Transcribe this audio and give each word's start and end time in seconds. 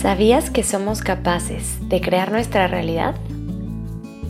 ¿Sabías 0.00 0.48
que 0.48 0.62
somos 0.62 1.02
capaces 1.02 1.76
de 1.90 2.00
crear 2.00 2.32
nuestra 2.32 2.66
realidad? 2.66 3.16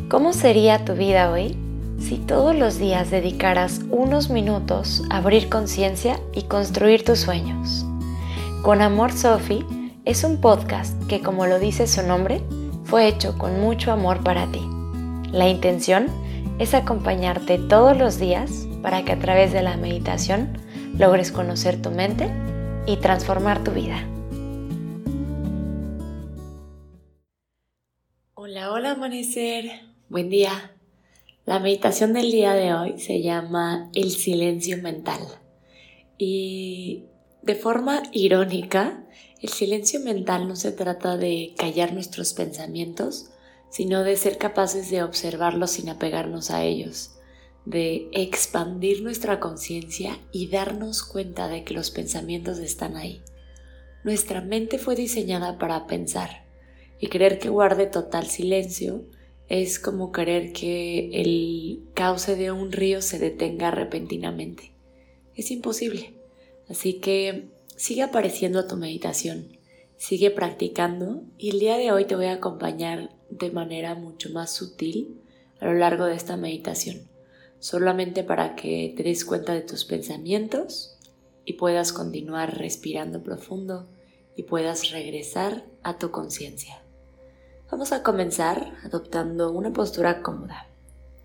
¿Cómo 0.09 0.33
sería 0.33 0.85
tu 0.85 0.95
vida 0.95 1.31
hoy 1.31 1.57
si 2.01 2.17
todos 2.17 2.57
los 2.57 2.79
días 2.79 3.13
dedicaras 3.13 3.81
unos 3.89 4.31
minutos 4.31 5.05
a 5.11 5.19
abrir 5.19 5.49
conciencia 5.49 6.19
y 6.35 6.43
construir 6.43 7.05
tus 7.05 7.21
sueños? 7.21 7.87
Con 8.63 8.83
Amor 8.83 9.13
Sophie 9.13 9.65
es 10.05 10.25
un 10.25 10.41
podcast 10.41 11.01
que, 11.07 11.21
como 11.21 11.47
lo 11.47 11.61
dice 11.61 11.87
su 11.87 12.03
nombre, 12.03 12.43
fue 12.83 13.07
hecho 13.07 13.39
con 13.39 13.61
mucho 13.61 13.93
amor 13.93 14.25
para 14.25 14.47
ti. 14.47 14.69
La 15.31 15.49
intención 15.49 16.09
es 16.59 16.75
acompañarte 16.75 17.59
todos 17.59 17.97
los 17.97 18.19
días 18.19 18.67
para 18.83 19.05
que 19.05 19.13
a 19.13 19.21
través 19.21 19.53
de 19.53 19.63
la 19.63 19.77
meditación 19.77 20.59
logres 20.99 21.31
conocer 21.31 21.81
tu 21.81 21.93
mente 21.93 22.29
y 22.87 22.97
transformar 22.97 23.63
tu 23.63 23.71
vida. 23.71 24.05
Hola, 28.51 28.73
hola 28.73 28.91
amanecer, 28.93 29.71
buen 30.09 30.29
día. 30.29 30.75
La 31.47 31.61
meditación 31.61 32.13
del 32.13 32.33
día 32.33 32.53
de 32.53 32.75
hoy 32.75 32.99
se 32.99 33.23
llama 33.23 33.89
el 33.95 34.11
silencio 34.11 34.77
mental. 34.83 35.21
Y 36.19 37.05
de 37.43 37.55
forma 37.55 38.03
irónica, 38.11 39.07
el 39.41 39.51
silencio 39.51 40.01
mental 40.01 40.49
no 40.49 40.57
se 40.57 40.73
trata 40.73 41.17
de 41.17 41.55
callar 41.57 41.93
nuestros 41.93 42.33
pensamientos, 42.33 43.31
sino 43.71 44.03
de 44.03 44.17
ser 44.17 44.37
capaces 44.37 44.91
de 44.91 45.05
observarlos 45.05 45.71
sin 45.71 45.89
apegarnos 45.89 46.51
a 46.51 46.65
ellos, 46.65 47.13
de 47.67 48.09
expandir 48.11 49.05
nuestra 49.05 49.39
conciencia 49.39 50.19
y 50.33 50.49
darnos 50.49 51.05
cuenta 51.05 51.47
de 51.47 51.63
que 51.63 51.75
los 51.75 51.93
pensamientos 51.93 52.59
están 52.59 52.97
ahí. 52.97 53.23
Nuestra 54.03 54.41
mente 54.41 54.81
fue 54.81 54.97
diseñada 54.97 55.57
para 55.57 55.87
pensar 55.87 56.50
y 57.01 57.09
querer 57.09 57.39
que 57.39 57.49
guarde 57.49 57.87
total 57.87 58.27
silencio 58.27 59.07
es 59.49 59.81
como 59.81 60.13
querer 60.13 60.53
que 60.53 61.11
el 61.13 61.83
cauce 61.95 62.37
de 62.37 62.53
un 62.53 62.71
río 62.71 63.03
se 63.03 63.19
detenga 63.19 63.71
repentinamente. 63.71 64.73
Es 65.35 65.51
imposible. 65.51 66.15
Así 66.69 67.01
que 67.01 67.49
sigue 67.75 68.03
apareciendo 68.03 68.69
tu 68.69 68.77
meditación, 68.77 69.59
sigue 69.97 70.31
practicando 70.31 71.25
y 71.37 71.51
el 71.51 71.59
día 71.59 71.79
de 71.79 71.91
hoy 71.91 72.05
te 72.05 72.15
voy 72.15 72.27
a 72.27 72.35
acompañar 72.35 73.11
de 73.29 73.51
manera 73.51 73.95
mucho 73.95 74.31
más 74.31 74.53
sutil 74.53 75.21
a 75.59 75.67
lo 75.67 75.75
largo 75.75 76.05
de 76.05 76.15
esta 76.15 76.37
meditación, 76.37 77.09
solamente 77.59 78.23
para 78.23 78.55
que 78.55 78.95
te 78.97 79.03
des 79.03 79.25
cuenta 79.25 79.53
de 79.53 79.63
tus 79.63 79.85
pensamientos 79.85 80.97
y 81.45 81.55
puedas 81.55 81.93
continuar 81.93 82.57
respirando 82.59 83.23
profundo 83.23 83.89
y 84.37 84.45
puedas 84.45 84.91
regresar 84.91 85.65
a 85.83 85.99
tu 85.99 86.11
conciencia. 86.11 86.83
Vamos 87.71 87.93
a 87.93 88.03
comenzar 88.03 88.75
adoptando 88.85 89.53
una 89.53 89.73
postura 89.73 90.23
cómoda, 90.23 90.67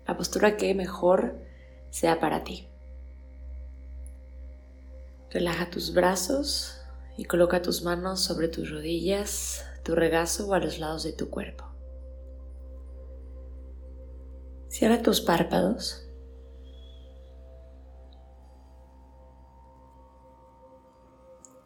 la 0.06 0.16
postura 0.16 0.56
que 0.56 0.76
mejor 0.76 1.34
sea 1.90 2.20
para 2.20 2.44
ti. 2.44 2.68
Relaja 5.28 5.70
tus 5.70 5.92
brazos 5.92 6.80
y 7.16 7.24
coloca 7.24 7.62
tus 7.62 7.82
manos 7.82 8.20
sobre 8.20 8.46
tus 8.46 8.70
rodillas, 8.70 9.64
tu 9.82 9.96
regazo 9.96 10.46
o 10.46 10.54
a 10.54 10.60
los 10.60 10.78
lados 10.78 11.02
de 11.02 11.12
tu 11.12 11.30
cuerpo. 11.30 11.64
Cierra 14.68 15.02
tus 15.02 15.20
párpados. 15.20 16.06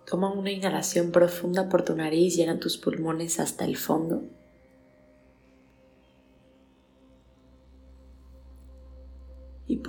Toma 0.06 0.32
una 0.32 0.50
inhalación 0.50 1.12
profunda 1.12 1.68
por 1.68 1.84
tu 1.84 1.94
nariz, 1.94 2.34
llena 2.34 2.58
tus 2.58 2.78
pulmones 2.78 3.40
hasta 3.40 3.66
el 3.66 3.76
fondo. 3.76 4.39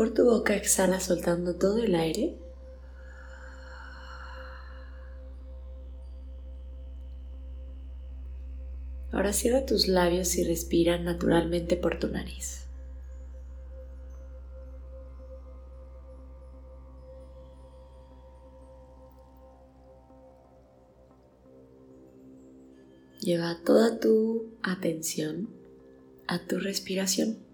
Por 0.01 0.16
tu 0.16 0.25
boca 0.25 0.56
exhala 0.56 1.00
soltando 1.00 1.57
todo 1.57 1.78
el 1.78 1.94
aire. 1.94 2.35
Ahora 9.12 9.31
cierra 9.31 9.63
tus 9.63 9.88
labios 9.88 10.35
y 10.38 10.44
respira 10.44 10.97
naturalmente 10.97 11.78
por 11.78 12.00
tu 12.00 12.07
nariz. 12.07 12.66
Lleva 23.19 23.59
toda 23.63 24.00
tu 24.00 24.47
atención 24.63 25.47
a 26.25 26.39
tu 26.39 26.57
respiración. 26.57 27.50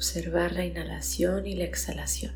Observar 0.00 0.52
la 0.52 0.64
inhalación 0.64 1.46
y 1.46 1.54
la 1.54 1.64
exhalación. 1.64 2.32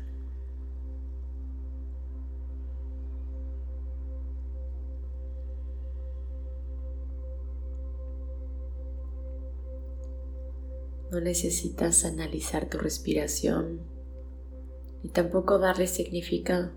No 11.09 11.19
necesitas 11.21 12.05
analizar 12.05 12.69
tu 12.69 12.77
respiración 12.77 13.79
ni 15.01 15.09
tampoco 15.09 15.57
darle 15.57 15.87
significado. 15.87 16.69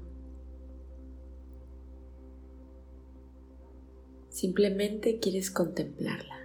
Simplemente 4.30 5.18
quieres 5.18 5.50
contemplarla. 5.50 6.37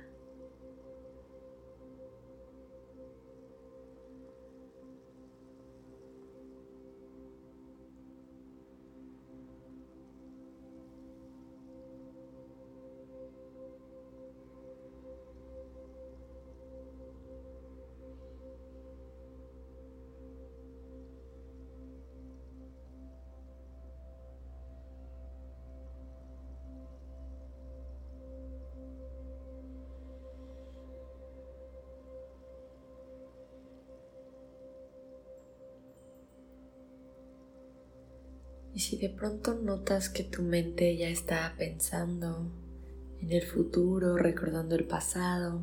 Y 38.73 38.79
si 38.79 38.97
de 38.97 39.09
pronto 39.09 39.53
notas 39.53 40.09
que 40.09 40.23
tu 40.23 40.41
mente 40.41 40.97
ya 40.97 41.07
está 41.07 41.53
pensando 41.57 42.51
en 43.21 43.31
el 43.31 43.43
futuro, 43.43 44.17
recordando 44.17 44.75
el 44.75 44.85
pasado, 44.85 45.61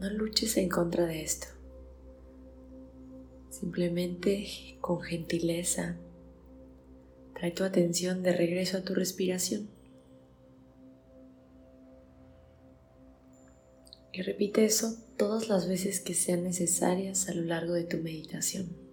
no 0.00 0.10
luches 0.10 0.56
en 0.56 0.68
contra 0.68 1.06
de 1.06 1.22
esto. 1.22 1.46
Simplemente 3.50 4.46
con 4.80 5.00
gentileza 5.00 5.96
trae 7.34 7.52
tu 7.52 7.64
atención 7.64 8.22
de 8.22 8.32
regreso 8.32 8.78
a 8.78 8.82
tu 8.82 8.94
respiración. 8.94 9.68
Y 14.12 14.22
repite 14.22 14.64
eso 14.64 14.96
todas 15.16 15.48
las 15.48 15.68
veces 15.68 16.00
que 16.00 16.14
sean 16.14 16.42
necesarias 16.42 17.28
a 17.28 17.34
lo 17.34 17.42
largo 17.42 17.74
de 17.74 17.84
tu 17.84 17.98
meditación. 17.98 18.87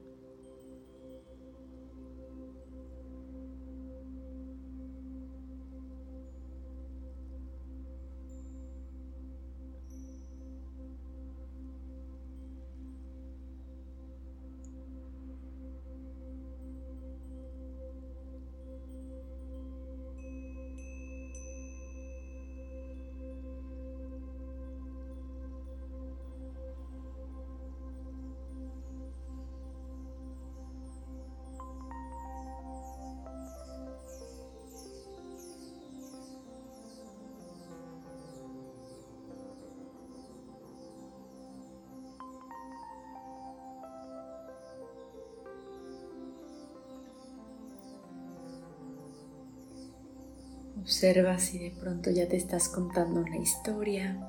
Observa 50.86 51.40
si 51.40 51.58
de 51.58 51.72
pronto 51.72 52.12
ya 52.12 52.28
te 52.28 52.38
estás 52.38 52.70
contando 52.70 53.22
una 53.22 53.38
historia. 53.38 54.20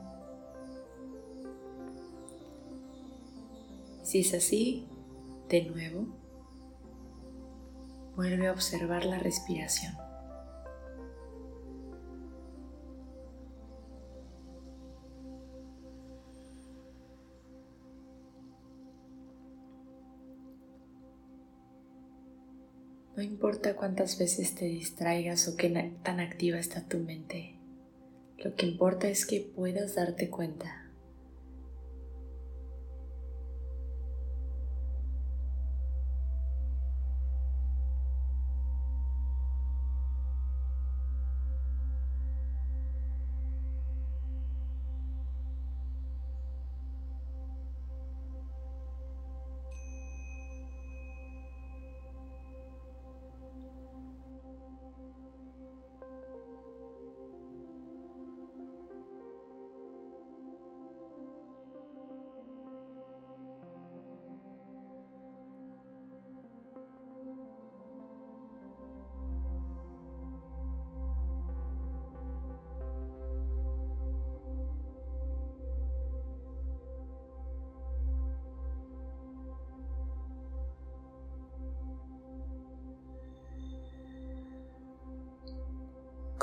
Si 4.03 4.21
es 4.21 4.33
así, 4.33 4.89
de 5.51 5.67
nuevo, 5.67 6.07
vuelve 8.15 8.47
a 8.49 8.53
observar 8.53 9.05
la 9.05 9.19
respiración. 9.19 10.06
No 23.17 23.23
importa 23.23 23.77
cuántas 23.77 24.19
veces 24.19 24.55
te 24.55 24.67
distraigas 24.67 25.49
o 25.49 25.57
qué 25.57 25.71
tan 26.03 26.21
activa 26.21 26.59
está 26.59 26.83
tu 26.87 26.99
mente, 26.99 27.55
lo 28.37 28.55
que 28.55 28.67
importa 28.67 29.09
es 29.09 29.25
que 29.25 29.41
puedas 29.41 29.95
darte 29.95 30.29
cuenta 30.29 30.86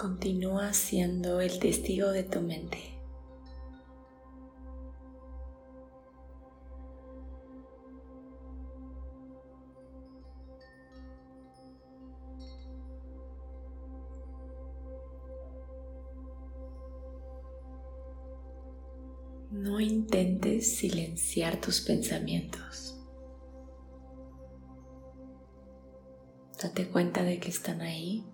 Continúa 0.03 0.73
siendo 0.73 1.39
el 1.39 1.59
testigo 1.59 2.09
de 2.09 2.23
tu 2.23 2.41
mente. 2.41 2.77
No 19.51 19.79
intentes 19.79 20.75
silenciar 20.75 21.61
tus 21.61 21.79
pensamientos. 21.79 22.99
Date 26.61 26.89
cuenta 26.89 27.23
de 27.23 27.39
que 27.39 27.47
están 27.47 27.79
ahí 27.79 28.32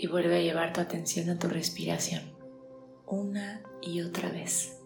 y 0.00 0.06
vuelve 0.06 0.36
a 0.38 0.40
llevar 0.40 0.72
tu 0.72 0.80
atención 0.80 1.28
a 1.28 1.38
tu 1.38 1.48
respiración 1.48 2.22
una 3.06 3.62
y 3.82 4.00
otra 4.00 4.30
vez. 4.30 4.79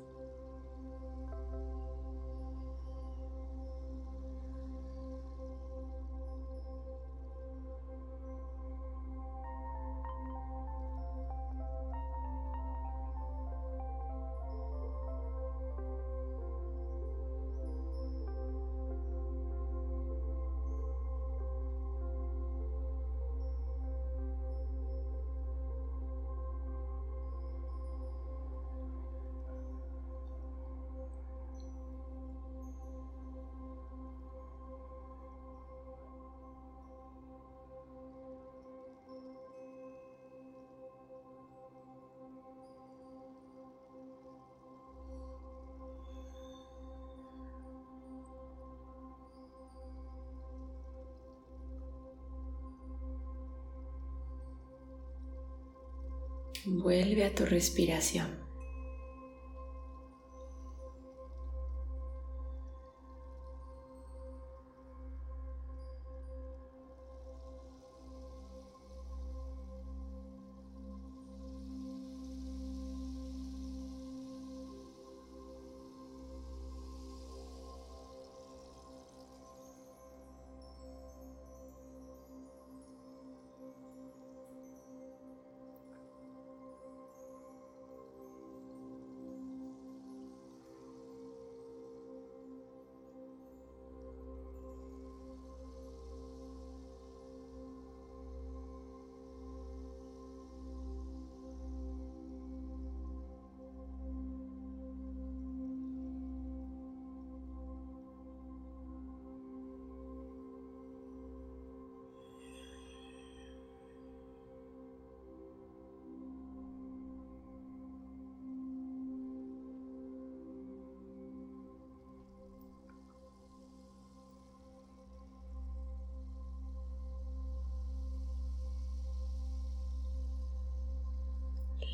Vuelve 56.67 57.25
a 57.25 57.35
tu 57.35 57.45
respiración. 57.45 58.44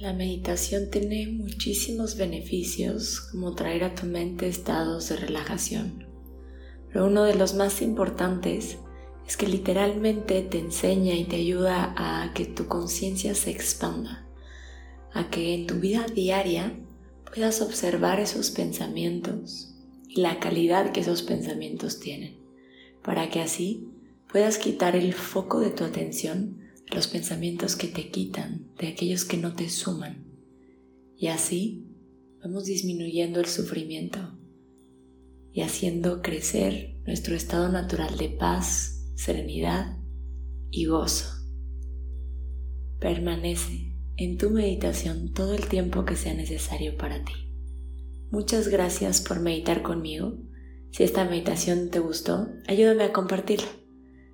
La 0.00 0.14
meditación 0.14 0.88
tiene 0.90 1.26
muchísimos 1.26 2.16
beneficios 2.16 3.21
como 3.21 3.54
traer 3.54 3.85
a 3.85 3.95
tu 3.95 4.07
mente 4.07 4.49
estados 4.49 5.11
de 5.11 5.16
relajación, 5.16 6.07
pero 6.88 7.07
uno 7.07 7.25
de 7.25 7.35
los 7.35 7.52
más 7.52 7.83
importantes 7.83 8.78
es 9.26 9.37
que 9.37 9.47
literalmente 9.47 10.40
te 10.40 10.59
enseña 10.59 11.14
y 11.16 11.25
te 11.25 11.37
ayuda 11.37 11.92
a 11.99 12.33
que 12.33 12.47
tu 12.47 12.66
conciencia 12.66 13.35
se 13.35 13.50
expanda, 13.50 14.26
a 15.12 15.28
que 15.28 15.52
en 15.52 15.66
tu 15.66 15.75
vida 15.75 16.07
diaria 16.07 16.80
puedas 17.26 17.61
observar 17.61 18.21
esos 18.21 18.50
pensamientos 18.50 19.75
y 20.09 20.23
la 20.23 20.40
calidad 20.40 20.92
que 20.92 21.00
esos 21.00 21.21
pensamientos 21.21 22.00
tienen, 22.00 22.38
para 23.02 23.28
que 23.28 23.42
así 23.42 23.87
puedas 24.33 24.57
quitar 24.57 24.97
el 24.97 25.12
foco 25.12 25.61
de 25.61 25.69
tu 25.69 25.85
atención 25.85 26.60
los 26.93 27.07
pensamientos 27.07 27.77
que 27.77 27.89
te 27.89 28.11
quitan, 28.11 28.67
de 28.79 28.89
aquellos 28.89 29.25
que 29.25 29.37
no 29.37 29.55
te 29.55 29.69
suman. 29.69 30.27
Y 31.17 31.29
así 31.29 31.87
vamos 32.43 32.65
disminuyendo 32.65 33.41
el 33.41 33.47
sufrimiento 33.47 34.39
y 35.53 35.63
haciendo 35.63 36.23
crecer 36.23 36.97
nuestro 37.07 37.35
estado 37.35 37.71
natural 37.71 38.17
de 38.17 38.29
paz, 38.29 39.07
serenidad 39.15 39.99
y 40.71 40.87
gozo. 40.87 41.29
Permanece 42.99 43.95
en 44.17 44.37
tu 44.37 44.51
meditación 44.51 45.33
todo 45.33 45.55
el 45.55 45.67
tiempo 45.67 46.05
que 46.05 46.17
sea 46.17 46.35
necesario 46.35 46.97
para 46.97 47.25
ti. 47.25 47.33
Muchas 48.31 48.69
gracias 48.69 49.21
por 49.21 49.41
meditar 49.41 49.83
conmigo. 49.83 50.39
Si 50.93 51.03
esta 51.03 51.25
meditación 51.25 51.91
te 51.91 51.99
gustó, 51.99 52.49
ayúdame 52.69 53.05
a 53.05 53.13
compartirla. 53.13 53.69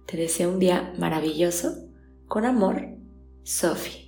Te 0.07 0.17
deseo 0.17 0.53
un 0.53 0.59
día 0.59 0.93
maravilloso. 0.99 1.86
Con 2.29 2.45
amor, 2.45 2.99
Sophie. 3.45 4.06